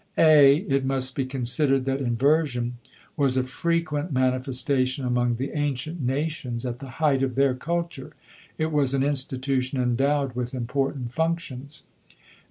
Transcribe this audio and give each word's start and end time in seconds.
(a) 0.17 0.57
It 0.67 0.83
must 0.83 1.13
be 1.13 1.27
considered 1.27 1.85
that 1.85 2.01
inversion 2.01 2.79
was 3.15 3.37
a 3.37 3.43
frequent 3.43 4.11
manifestation 4.11 5.05
among 5.05 5.35
the 5.35 5.51
ancient 5.55 6.01
nations 6.01 6.65
at 6.65 6.79
the 6.79 6.89
height 6.97 7.21
of 7.21 7.35
their 7.35 7.53
culture. 7.53 8.13
It 8.57 8.71
was 8.71 8.95
an 8.95 9.03
institution 9.03 9.79
endowed 9.79 10.33
with 10.33 10.55
important 10.55 11.13
functions. 11.13 11.83